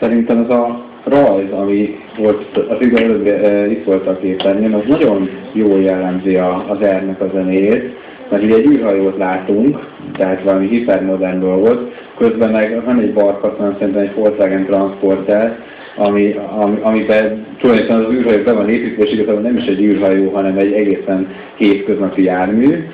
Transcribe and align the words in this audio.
Szerintem 0.00 0.38
ez 0.38 0.50
a 0.50 0.84
rajz, 1.04 1.52
ami 1.52 1.98
volt, 2.18 2.56
az 2.56 3.00
előbb 3.00 3.26
e, 3.26 3.70
itt 3.70 3.84
volt 3.84 4.06
a 4.06 4.18
képernyőn, 4.18 4.74
az 4.74 4.82
nagyon 4.86 5.28
jól 5.52 5.80
jellemzi 5.80 6.36
a, 6.36 6.64
az 6.68 6.80
ernek 6.80 7.20
a 7.20 7.30
zenéjét, 7.34 7.94
mert 8.28 8.42
ugye 8.42 8.54
egy 8.54 8.66
űrhajót 8.66 9.16
látunk, 9.16 9.88
tehát 10.16 10.42
valami 10.42 10.68
hipermodern 10.68 11.40
dolgot, 11.40 11.92
közben 12.16 12.50
meg 12.50 12.84
van 12.84 13.00
egy 13.00 13.12
barkat, 13.12 13.56
hanem 13.56 13.76
szerintem 13.78 14.02
egy 14.02 14.14
Volkswagen 14.14 14.64
Transporter, 14.64 15.58
ami, 15.96 16.34
ami, 16.58 16.78
amiben 16.82 17.46
tulajdonképpen 17.58 18.04
az 18.04 18.12
űrhajó 18.12 18.42
be 18.42 18.52
van 18.52 18.68
építve, 18.68 19.04
és 19.04 19.12
igazából 19.12 19.40
nem 19.40 19.56
is 19.56 19.64
egy 19.64 19.80
űrhajó, 19.80 20.30
hanem 20.30 20.58
egy 20.58 20.72
egészen 20.72 21.28
hétköznapi 21.56 22.22
jármű, 22.22 22.86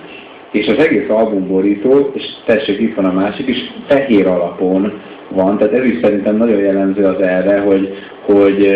és 0.50 0.66
az 0.66 0.78
egész 0.78 1.08
albumborító, 1.08 2.10
és 2.14 2.24
tessék, 2.44 2.80
itt 2.80 2.94
van 2.94 3.04
a 3.04 3.12
másik 3.12 3.48
is, 3.48 3.72
fehér 3.86 4.26
alapon 4.26 4.92
van, 5.30 5.58
tehát 5.58 5.72
ez 5.72 5.84
is 5.84 5.98
szerintem 6.02 6.36
nagyon 6.36 6.58
jellemző 6.58 7.04
az 7.04 7.20
erre, 7.20 7.60
hogy, 7.60 7.94
hogy 8.24 8.66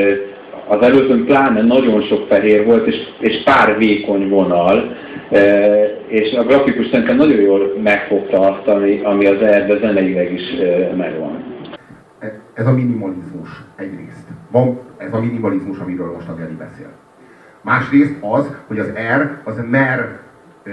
az 0.68 0.82
előzőn 0.82 1.24
pláne 1.24 1.62
nagyon 1.62 2.02
sok 2.02 2.26
fehér 2.28 2.64
volt, 2.64 2.86
és, 2.86 2.96
és 3.18 3.42
pár 3.44 3.78
vékony 3.78 4.28
vonal, 4.28 4.96
és 6.06 6.32
a 6.32 6.42
grafikus 6.42 6.86
szerintem 6.88 7.16
nagyon 7.16 7.40
jól 7.40 7.72
megfogta 7.82 8.40
azt, 8.40 8.68
ami, 8.68 9.00
ami 9.04 9.26
az 9.26 9.42
erbe 9.42 9.78
zeneileg 9.78 10.32
is 10.32 10.42
megvan. 10.96 11.44
Ez 12.54 12.66
a 12.66 12.72
minimalizmus 12.72 13.48
egyrészt. 13.76 14.26
Van 14.50 14.78
ez 14.96 15.12
a 15.12 15.20
minimalizmus, 15.20 15.78
amiről 15.78 16.12
most 16.12 16.28
a 16.28 16.34
Geri 16.34 16.54
beszél. 16.54 16.90
Másrészt 17.62 18.14
az, 18.20 18.56
hogy 18.66 18.78
az 18.78 18.92
R 19.18 19.38
az 19.44 19.64
mer 19.70 20.18
ö, 20.62 20.70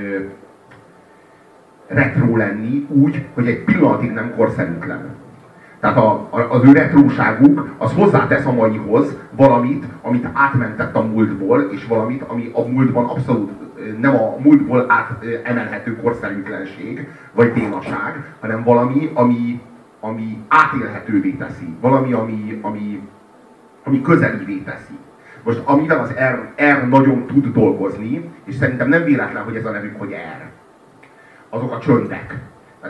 retro 1.88 2.36
lenni 2.36 2.88
úgy, 2.90 3.26
hogy 3.34 3.48
egy 3.48 3.64
pillanatig 3.64 4.12
nem 4.12 4.34
korszerűtlen. 4.36 5.16
Tehát 5.88 6.02
a, 6.02 6.28
a, 6.30 6.54
az 6.54 6.64
ő 6.64 6.72
retróságuk 6.72 7.76
az 7.78 7.94
hozzátesz 7.94 8.46
a 8.46 8.52
maihoz 8.52 9.18
valamit, 9.32 9.86
amit 10.02 10.28
átmentett 10.34 10.96
a 10.96 11.02
múltból, 11.02 11.62
és 11.72 11.86
valamit, 11.86 12.22
ami 12.22 12.52
a 12.54 12.62
múltban 12.62 13.06
abszolút 13.06 13.52
nem 14.00 14.16
a 14.16 14.36
múltból 14.40 14.86
átemelhető 14.88 15.96
korszerűtlenség, 16.02 17.08
vagy 17.32 17.54
bénaság, 17.54 18.34
hanem 18.40 18.64
valami, 18.64 19.12
ami, 19.14 19.62
ami 20.00 20.38
átélhetővé 20.48 21.32
teszi. 21.32 21.76
Valami, 21.82 22.14
ami, 22.14 22.60
ami, 22.62 23.02
ami 23.84 24.02
közelivé 24.02 24.56
teszi. 24.56 24.98
Most 25.44 25.62
amivel 25.66 26.00
az 26.00 26.12
R, 26.12 26.64
R 26.64 26.88
nagyon 26.88 27.26
tud 27.26 27.48
dolgozni, 27.54 28.30
és 28.44 28.56
szerintem 28.56 28.90
nem 28.90 29.04
véletlen, 29.04 29.44
hogy 29.44 29.56
ez 29.56 29.66
a 29.66 29.72
nevük, 29.72 30.00
hogy 30.00 30.12
R. 30.12 30.50
Azok 31.50 31.72
a 31.72 31.80
csöndek 31.80 32.36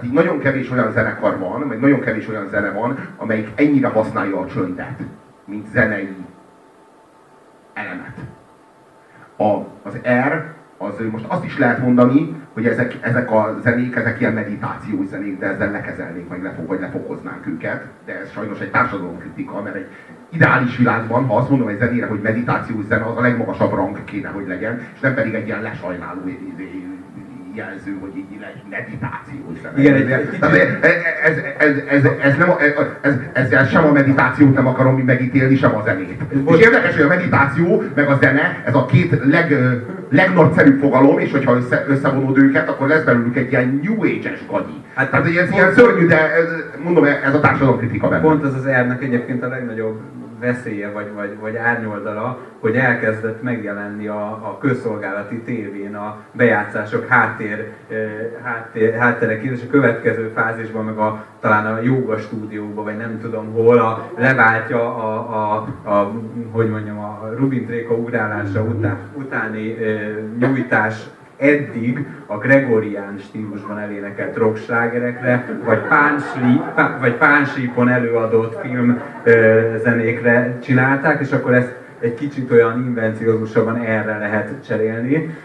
Hát 0.02 0.12
nagyon 0.12 0.40
kevés 0.40 0.72
olyan 0.72 0.92
zenekar 0.92 1.38
van, 1.38 1.68
vagy 1.68 1.80
nagyon 1.80 2.00
kevés 2.00 2.28
olyan 2.28 2.48
zene 2.48 2.72
van, 2.72 2.98
amelyik 3.18 3.52
ennyire 3.56 3.88
használja 3.88 4.40
a 4.40 4.46
csöndet, 4.46 5.00
mint 5.46 5.68
zenei 5.68 6.16
elemet. 7.74 8.18
A, 9.38 9.54
az 9.84 9.98
R, 10.28 10.56
az 10.78 10.94
most 11.12 11.26
azt 11.28 11.44
is 11.44 11.58
lehet 11.58 11.80
mondani, 11.80 12.36
hogy 12.54 12.66
ezek, 12.66 12.98
ezek 13.02 13.32
a 13.32 13.58
zenék, 13.62 13.96
ezek 13.96 14.20
ilyen 14.20 14.34
meditációs 14.34 15.08
zenék, 15.08 15.40
de 15.40 15.46
ezzel 15.46 15.72
lekezelnénk, 15.72 16.30
vagy, 16.30 16.42
lefog, 16.42 16.68
vagy 16.68 16.80
lefokoznánk 16.80 17.48
őket. 17.48 17.86
De 18.06 18.20
ez 18.20 18.32
sajnos 18.32 18.60
egy 18.60 18.72
társadalomkritika, 18.72 19.62
mert 19.62 19.76
egy 19.76 19.88
ideális 20.30 20.78
világban, 20.78 21.26
ha 21.26 21.38
azt 21.38 21.50
mondom 21.50 21.68
egy 21.68 21.78
zenére, 21.78 22.06
hogy 22.06 22.22
meditációs 22.22 22.86
zene, 22.86 23.06
az 23.06 23.18
a 23.18 23.22
legmagasabb 23.22 23.74
rang 23.74 24.04
kéne, 24.04 24.30
hogy 24.30 24.48
legyen, 24.48 24.80
és 24.94 25.00
nem 25.00 25.14
pedig 25.14 25.34
egy 25.34 25.48
ilyen 25.48 25.62
lesajnáló 25.62 26.22
jelző, 27.58 27.98
hogy 28.00 28.16
így 28.18 28.26
egy 28.32 28.62
meditációs. 28.70 29.58
Igen, 29.78 29.94
egy, 29.94 30.10
ez, 30.12 30.22
ez, 31.22 31.38
ez, 31.58 31.76
ez, 31.88 32.04
ez, 32.22 32.38
nem, 32.38 32.50
ez, 33.02 33.14
ezzel 33.34 33.66
sem 33.66 33.86
a 33.86 33.92
meditációt 33.92 34.54
nem 34.54 34.68
akarom 34.68 34.96
megítélni, 34.96 35.56
sem 35.56 35.76
a 35.76 35.82
zenét. 35.86 36.22
És 36.48 36.60
érdekes, 36.60 36.96
hogy 36.96 37.04
a 37.04 37.08
meditáció 37.08 37.84
meg 37.96 38.08
a 38.10 38.18
zene, 38.22 38.62
ez 38.66 38.76
a 38.76 38.86
két 38.86 39.20
leg, 39.24 39.58
legnagyszerűbb 40.10 40.80
fogalom, 40.80 41.20
és 41.20 41.32
hogyha 41.32 41.56
össze, 41.56 41.86
összevonod 41.88 42.38
őket, 42.38 42.70
akkor 42.70 42.88
lesz 42.88 43.04
belőlük 43.04 43.36
egy 43.36 43.52
ilyen 43.52 43.80
New 43.84 44.04
Age-es 44.04 44.40
gagyi. 44.48 44.84
Hát, 44.94 45.10
Tehát 45.10 45.26
egy 45.26 45.32
ilyen 45.32 45.74
szörnyű, 45.74 46.08
de 46.08 46.34
ez, 46.34 46.46
mondom, 46.84 47.04
ez 47.04 47.34
a 47.34 47.40
társadalomkritika 47.40 48.08
benne. 48.08 48.22
Pont 48.22 48.44
ez 48.44 48.54
az 48.54 48.66
ernek 48.66 49.04
egyébként 49.04 49.44
a 49.44 49.48
legnagyobb 49.48 50.00
veszélye 50.40 50.92
vagy, 50.92 51.14
vagy, 51.14 51.38
vagy 51.40 51.56
árnyoldala, 51.56 52.40
hogy 52.60 52.76
elkezdett 52.76 53.42
megjelenni 53.42 54.08
a, 54.08 54.26
a 54.26 54.58
közszolgálati 54.60 55.42
tévén 55.42 55.96
a 55.96 56.18
bejátszások 56.32 57.08
háttér, 57.08 57.72
háttér, 58.44 58.94
hátterek 58.94 59.44
és 59.44 59.62
a 59.68 59.70
következő 59.72 60.32
fázisban 60.36 60.86
meg 60.86 60.98
a, 60.98 61.26
talán 61.40 61.66
a 61.66 61.82
joga 61.82 62.18
stúdióban, 62.18 62.84
vagy 62.84 62.98
nem 62.98 63.20
tudom 63.22 63.54
hol, 63.54 63.80
a, 63.80 64.12
leváltja 64.18 64.96
a, 64.96 65.14
a, 65.14 65.68
a, 65.90 66.12
hogy 66.52 66.70
mondjam, 66.70 67.00
a 67.00 67.30
Rubin 67.38 67.66
Tréka 67.66 67.94
urálása 67.94 68.62
után, 68.62 68.98
utáni 69.14 69.76
nyújtás 70.40 70.96
eddig 71.38 72.06
a 72.26 72.38
gregorián 72.38 73.18
stílusban 73.18 73.80
elénekelt 73.80 74.36
rockslágerekre, 74.36 75.46
vagy, 75.66 75.80
pánsli, 75.80 76.62
pá, 76.76 76.98
vagy 77.00 77.14
pánsípon 77.14 77.90
előadott 77.90 78.60
film 78.62 79.02
zenékre 79.84 80.58
csinálták, 80.64 81.22
és 81.22 81.32
akkor 81.32 81.54
ezt 81.54 81.76
egy 82.00 82.14
kicsit 82.14 82.52
olyan 82.52 82.84
invenciózusabban 82.86 83.76
erre 83.76 84.18
lehet 84.18 84.54
cserélni. 84.68 85.38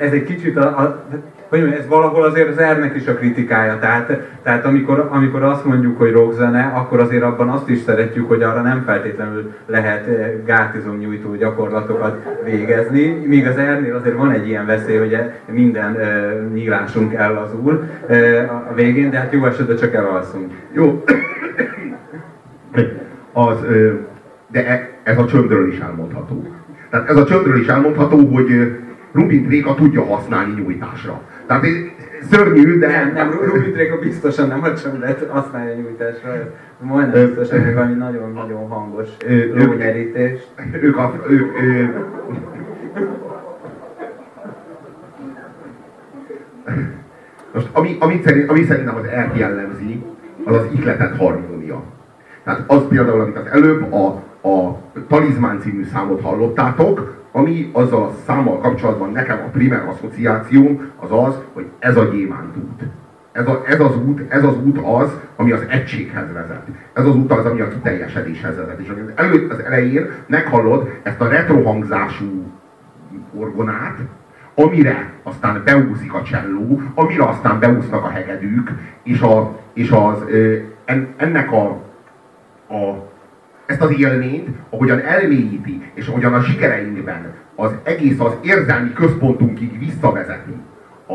Ez, 0.00 0.12
egy 0.12 0.24
kicsit 0.24 0.56
a, 0.56 0.66
a 0.66 1.04
hogy 1.50 1.60
mondjam, 1.60 1.80
ez 1.80 1.88
valahol 1.88 2.22
azért 2.22 2.48
az 2.48 2.58
ernek 2.58 2.94
is 2.94 3.06
a 3.06 3.14
kritikája. 3.14 3.78
Tehát, 3.78 4.20
tehát 4.42 4.64
amikor, 4.64 5.08
amikor 5.10 5.42
azt 5.42 5.64
mondjuk, 5.64 5.98
hogy 5.98 6.12
rockzene, 6.12 6.72
akkor 6.74 7.00
azért 7.00 7.22
abban 7.22 7.48
azt 7.48 7.68
is 7.68 7.78
szeretjük, 7.78 8.28
hogy 8.28 8.42
arra 8.42 8.62
nem 8.62 8.82
feltétlenül 8.86 9.52
lehet 9.66 10.06
eh, 10.06 10.32
gátizom 10.44 10.96
nyújtó 10.96 11.34
gyakorlatokat 11.34 12.26
végezni. 12.44 13.22
Míg 13.26 13.46
az 13.46 13.56
ernél 13.56 13.94
azért 13.94 14.16
van 14.16 14.30
egy 14.30 14.48
ilyen 14.48 14.66
veszély, 14.66 14.96
hogy 14.98 15.16
minden 15.46 15.92
uh, 15.92 16.52
nyílásunk 16.52 17.14
ellazul 17.14 17.84
uh, 18.08 18.68
a 18.70 18.74
végén, 18.74 19.10
de 19.10 19.18
hát 19.18 19.32
jó 19.32 19.44
esetben 19.46 19.76
csak 19.76 19.94
elalszunk. 19.94 20.52
Jó. 20.72 21.04
Az, 23.32 23.56
de 24.52 24.66
e, 24.66 24.88
ez 25.10 25.18
a 25.18 25.26
csöndről 25.26 25.68
is 25.68 25.78
elmondható. 25.78 26.46
Tehát 26.90 27.08
ez 27.08 27.16
a 27.16 27.24
csöndről 27.24 27.60
is 27.60 27.66
elmondható, 27.66 28.26
hogy 28.26 28.78
Rubin 29.12 29.46
Tréka 29.46 29.74
tudja 29.74 30.04
használni 30.04 30.60
nyújtásra. 30.60 31.20
Tehát 31.46 31.66
szörnyű, 32.30 32.78
de... 32.78 32.86
Nem, 32.86 33.12
nem, 33.12 33.30
Rubin 33.30 33.72
Tréka 33.72 33.98
biztosan 33.98 34.48
nem 34.48 34.62
a 34.62 34.74
csöndet 34.74 35.26
használja 35.30 35.74
nyújtásra. 35.74 36.30
Majdnem 36.78 37.26
biztos, 37.26 37.50
hogy 37.50 37.74
valami 37.74 37.94
nagyon-nagyon 37.94 38.68
hangos 38.68 39.08
lónyerítés. 39.54 40.40
Ők 40.80 40.96
a... 40.96 41.14
Ők, 41.28 41.62
ők, 41.62 41.94
most 47.54 47.68
ami, 47.72 47.96
ami, 48.00 48.20
szerint, 48.24 48.50
ami 48.50 48.64
szerintem 48.64 48.96
az 48.96 49.04
ERT 49.04 49.36
jellemzi, 49.36 50.02
az 50.44 50.54
az 50.54 50.66
ihletett 50.72 51.16
harmónia. 51.16 51.82
Tehát 52.44 52.62
az 52.66 52.82
például, 52.88 53.20
amit 53.20 53.36
az 53.36 53.46
előbb 53.46 53.92
a, 53.92 54.22
a 54.42 54.70
Talizmán 55.08 55.60
című 55.60 55.84
számot 55.84 56.20
hallottátok, 56.20 57.18
ami 57.32 57.70
azzal 57.72 58.02
a 58.02 58.12
számmal 58.26 58.58
kapcsolatban 58.58 59.12
nekem 59.12 59.42
a 59.46 59.50
primer 59.50 59.88
asszociációm 59.88 60.90
az 60.96 61.12
az, 61.12 61.38
hogy 61.52 61.66
ez 61.78 61.96
a 61.96 62.04
gyémánt 62.04 62.56
út. 62.56 62.82
Ez, 63.32 63.48
a, 63.48 63.62
ez, 63.66 63.80
az 63.80 63.96
út, 63.96 64.20
ez 64.28 64.44
az 64.44 64.56
út 64.64 64.78
az, 64.84 65.16
ami 65.36 65.52
az 65.52 65.64
egységhez 65.68 66.32
vezet. 66.32 66.66
Ez 66.92 67.06
az 67.06 67.16
út 67.16 67.32
az, 67.32 67.44
ami 67.44 67.60
a 67.60 67.68
kiteljesedéshez 67.68 68.56
vezet. 68.56 68.78
És 68.78 68.88
az, 68.88 68.96
előtt, 69.14 69.52
az 69.52 69.58
elején 69.58 70.10
meghallod 70.26 71.00
ezt 71.02 71.20
a 71.20 71.28
retrohangzású 71.28 72.44
orgonát, 73.34 73.98
amire 74.54 75.12
aztán 75.22 75.62
beúszik 75.64 76.14
a 76.14 76.22
cselló, 76.22 76.82
amire 76.94 77.24
aztán 77.24 77.58
beúsznak 77.58 78.04
a 78.04 78.08
hegedűk, 78.08 78.70
és, 79.02 79.20
a, 79.20 79.58
és 79.72 79.90
az, 79.90 80.24
en, 80.84 81.08
ennek 81.16 81.52
a, 81.52 81.64
a 82.68 83.09
ezt 83.70 83.80
az 83.80 83.98
élményt, 83.98 84.48
ahogyan 84.70 85.00
elmélyíti, 85.00 85.82
és 85.94 86.06
ahogyan 86.06 86.34
a 86.34 86.40
sikereinkben 86.40 87.32
az 87.56 87.70
egész 87.82 88.20
az 88.20 88.32
érzelmi 88.42 88.92
központunkig 88.92 89.78
visszavezeti 89.78 90.54
a, 91.06 91.12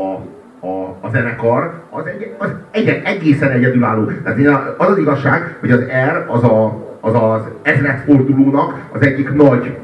a, 0.68 0.98
a 1.02 1.10
zenekar, 1.12 1.74
az, 1.90 2.06
egy, 2.06 2.36
az 2.38 2.50
egy, 2.72 3.02
egészen 3.04 3.52
egyedülálló. 3.52 4.12
Tehát 4.24 4.76
az 4.78 4.90
az 4.90 4.98
igazság, 4.98 5.56
hogy 5.60 5.72
az 5.72 5.80
R 5.80 6.26
az 6.28 6.44
a, 6.44 6.84
az, 7.02 7.14
az 7.14 7.42
ezredfordulónak 7.62 8.90
az 8.92 9.02
egyik 9.02 9.34
nagy 9.34 9.78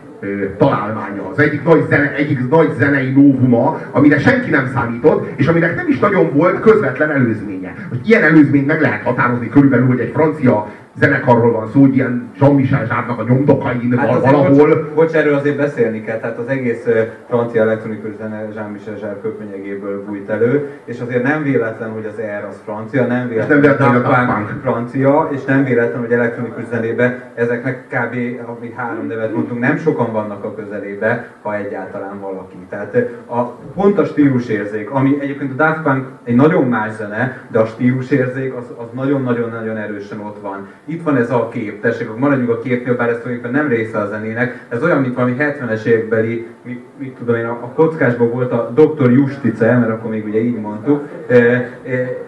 találmánya, 0.58 1.30
az 1.32 1.40
egyik 1.40 1.64
nagy, 1.64 1.86
zene, 1.90 2.16
egyik 2.16 2.50
nagy 2.50 2.74
zenei 2.78 3.12
novuma, 3.12 3.82
amire 3.92 4.20
senki 4.20 4.50
nem 4.50 4.72
számított, 4.74 5.30
és 5.36 5.48
aminek 5.48 5.76
nem 5.76 5.88
is 5.88 6.00
nagyon 6.00 6.34
volt 6.34 6.60
közvetlen 6.60 7.12
előzménye. 7.12 7.74
Most 7.90 8.02
ilyen 8.08 8.24
előzményt 8.24 8.68
meg 8.68 8.82
lehet 8.82 9.04
határozni 9.04 9.50
körülbelül, 9.50 9.88
hogy 9.88 10.00
egy 10.00 10.12
francia 10.14 10.68
zenekarról 10.94 11.52
van 11.52 11.68
szó, 11.74 11.80
hogy 11.82 11.96
ilyen 11.96 12.32
Jean-Michel 12.40 12.86
Zsárnak 12.86 13.20
a 13.20 13.24
nyomdokain 13.24 13.98
hát 13.98 14.08
valahol. 14.08 14.50
Bocs, 14.50 14.94
bocs, 14.96 15.14
erről 15.14 15.34
azért 15.34 15.58
beszélni 15.58 16.04
kell, 16.04 16.20
tehát 16.20 16.38
az 16.38 16.48
egész 16.48 16.88
francia 17.28 17.62
elektronikus 17.62 18.16
zene 18.18 18.48
Jean-Michel 18.56 18.96
Zsár 19.00 19.18
köpenyegéből 19.22 20.06
bújt 20.06 20.30
elő, 20.30 20.70
és 20.86 21.00
azért 21.00 21.24
nem 21.24 21.44
véletlen, 21.44 21.92
hogy 21.92 22.06
az 22.06 22.22
R 22.42 22.46
az 22.50 22.62
francia, 22.64 23.06
nem 23.06 23.28
véletlen, 23.28 23.60
nem 23.60 23.62
véletlen 23.62 23.90
hogy 23.90 24.02
a 24.04 24.26
Punk 24.26 24.62
francia, 24.62 25.30
és 25.32 25.44
nem 25.44 25.64
véletlen, 25.64 26.00
hogy 26.00 26.12
elektronikus 26.12 26.64
zenében 26.70 27.22
ezeknek 27.36 27.88
kb. 27.88 28.16
ami 28.46 28.74
három 28.76 29.08
nevet 29.08 29.34
mondtunk, 29.34 29.60
nem 29.60 29.78
sokan 29.78 30.12
vannak 30.12 30.44
a 30.44 30.56
közelébe, 30.56 31.28
ha 31.42 31.56
egyáltalán 31.56 32.20
valaki. 32.20 32.58
Tehát 32.70 32.96
a, 33.26 33.42
pont 33.76 33.98
a 33.98 34.06
stílusérzék, 34.06 34.92
ami 34.92 35.18
egyébként 35.22 35.52
a 35.52 35.56
Daft 35.56 35.82
Punk 35.82 36.06
egy 36.24 36.36
nagyon 36.36 36.68
más 36.68 36.92
zene, 36.96 37.38
de 37.48 37.60
a 37.60 37.66
stílusérzék 37.66 38.54
az 38.54 38.88
nagyon-nagyon-nagyon 38.94 39.78
erősen 39.78 40.20
ott 40.20 40.42
van. 40.42 40.68
Itt 40.86 41.04
van 41.04 41.18
ez 41.18 41.32
a 41.32 41.50
kép, 41.50 41.82
tessék, 41.82 42.16
maradjunk 42.16 42.50
a 42.50 42.60
képnél, 42.60 42.96
bár 42.96 43.10
ez 43.10 43.18
tulajdonképpen 43.22 43.62
nem 43.62 43.68
része 43.68 43.98
a 43.98 44.08
zenének, 44.08 44.66
ez 44.70 44.84
olyan, 44.84 45.02
mint 45.02 45.16
valami 45.16 45.36
70-es 45.40 45.84
évekbeli, 45.84 46.48
mit, 46.62 46.84
mit 46.98 47.16
tudom 47.16 47.36
én, 47.36 47.46
a, 47.46 47.52
a 47.52 47.72
kockásban 47.76 48.30
volt 48.30 48.52
a 48.52 48.72
Dr. 48.76 49.12
Justice, 49.12 49.78
mert 49.78 49.92
akkor 49.92 50.10
még 50.10 50.26
ugye 50.26 50.40
így 50.40 50.60
mondtuk, 50.60 51.08
e, 51.28 51.36
e, 51.36 51.70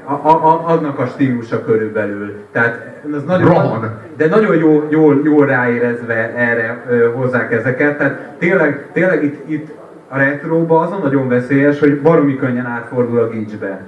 a, 0.03 0.13
a, 0.13 0.67
annak 0.67 0.99
a 0.99 1.05
stílusa 1.05 1.63
körülbelül. 1.63 2.35
Tehát 2.51 3.01
ez 3.13 3.23
nagyon, 3.23 3.47
Rohan. 3.47 3.99
de 4.17 4.27
nagyon 4.27 4.55
jól, 4.55 4.87
jól, 4.89 5.21
jól 5.23 5.45
ráérezve 5.45 6.33
erre 6.35 6.83
e, 6.89 7.07
hozzák 7.07 7.51
ezeket. 7.51 7.97
Tehát 7.97 8.35
tényleg, 8.37 8.85
tényleg 8.91 9.23
itt, 9.23 9.49
itt 9.49 9.67
a 10.07 10.17
retróba 10.17 10.79
azon 10.79 10.99
nagyon 11.01 11.27
veszélyes, 11.27 11.79
hogy 11.79 12.01
baromi 12.01 12.35
könnyen 12.35 12.65
átfordul 12.65 13.19
a 13.19 13.29
gicsbe. 13.29 13.81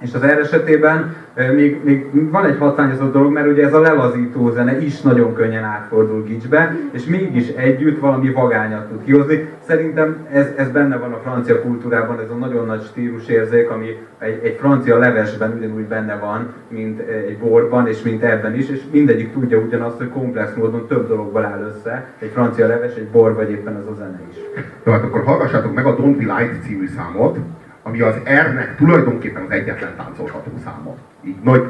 És 0.00 0.14
az 0.14 0.22
erre 0.22 0.40
esetében 0.40 1.14
még, 1.54 1.80
még 1.84 2.30
van 2.30 2.44
egy 2.44 2.58
hatványozott 2.58 3.12
dolog, 3.12 3.32
mert 3.32 3.46
ugye 3.46 3.64
ez 3.64 3.74
a 3.74 3.80
lelazító 3.80 4.50
zene 4.50 4.80
is 4.80 5.00
nagyon 5.00 5.34
könnyen 5.34 5.64
átfordul 5.64 6.22
gicsbe, 6.22 6.76
és 6.90 7.04
mégis 7.04 7.48
együtt 7.48 8.00
valami 8.00 8.30
vagányat 8.32 8.88
tud 8.88 9.04
kihozni. 9.04 9.48
Szerintem 9.66 10.16
ez, 10.32 10.46
ez 10.56 10.70
benne 10.70 10.96
van 10.96 11.12
a 11.12 11.20
francia 11.22 11.60
kultúrában, 11.60 12.20
ez 12.20 12.30
a 12.30 12.34
nagyon 12.34 12.66
nagy 12.66 12.82
stílusérzék, 12.82 13.70
ami 13.70 13.86
egy, 14.18 14.40
egy 14.42 14.56
francia 14.60 14.98
levesben 14.98 15.52
ugyanúgy 15.58 15.84
benne 15.84 16.16
van, 16.16 16.52
mint 16.68 17.00
egy 17.00 17.38
borban, 17.38 17.88
és 17.88 18.02
mint 18.02 18.22
ebben 18.22 18.54
is, 18.54 18.68
és 18.68 18.80
mindegyik 18.92 19.32
tudja 19.32 19.58
ugyanazt, 19.58 19.96
hogy 19.96 20.08
komplex 20.08 20.54
módon 20.54 20.86
több 20.86 21.08
dologból 21.08 21.44
áll 21.44 21.74
össze, 21.74 22.06
egy 22.18 22.30
francia 22.32 22.66
leves, 22.66 22.94
egy 22.94 23.08
bor, 23.08 23.34
vagy 23.34 23.50
éppen 23.50 23.74
az 23.74 23.86
a 23.90 23.94
zene 23.94 24.20
is. 24.30 24.36
Jó, 24.84 24.92
hát 24.92 25.02
akkor 25.02 25.24
hallgassátok 25.24 25.74
meg 25.74 25.86
a 25.86 25.96
Don't 25.96 26.16
Be 26.18 26.38
Light 26.38 26.62
című 26.62 26.86
számot, 26.86 27.38
ami 27.82 28.00
az 28.00 28.14
R-nek 28.24 28.76
tulajdonképpen 28.76 29.42
az 29.42 29.50
egyetlen 29.50 29.90
táncolható 29.96 30.50
száma. 30.64 30.94
Így 31.24 31.36
nagy. 31.42 31.64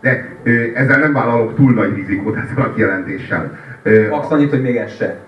De 0.00 0.28
ö, 0.42 0.50
ezzel 0.74 0.98
nem 0.98 1.12
vállalok 1.12 1.54
túl 1.54 1.72
nagy 1.72 1.94
rizikót 1.94 2.36
ezzel 2.36 2.64
a 2.64 2.72
kijelentéssel. 2.74 3.58
Azt 4.10 4.32
annyit, 4.32 4.50
hogy 4.50 4.62
még 4.62 4.76
ez 4.76 4.94
se. 4.96 5.18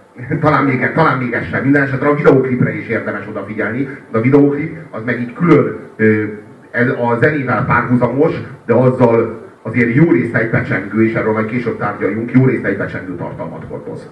Talán 0.40 0.64
még, 0.64 0.92
talán 0.94 1.18
még 1.18 1.32
ez 1.32 1.44
sem. 1.44 1.62
Minden 1.62 1.82
esetre 1.82 2.08
a 2.08 2.14
videóklipre 2.14 2.76
is 2.76 2.86
érdemes 2.86 3.28
odafigyelni. 3.28 3.88
De 4.10 4.18
a 4.18 4.20
videóklip 4.20 4.76
az 4.90 5.02
meg 5.04 5.20
így 5.20 5.32
külön 5.32 5.78
ö, 5.96 6.24
ez 6.70 6.88
a 6.88 7.18
zenével 7.20 7.64
párhuzamos, 7.64 8.34
de 8.66 8.74
azzal 8.74 9.40
azért 9.62 9.94
jó 9.94 10.10
részt 10.10 10.34
egybecsengő, 10.34 11.04
és 11.04 11.14
erről 11.14 11.32
majd 11.32 11.46
később 11.46 11.78
tárgyaljunk, 11.78 12.32
jó 12.32 12.46
részt 12.46 12.64
egybecsengő 12.64 13.14
tartalmat 13.14 13.64
hordoz. 13.68 14.08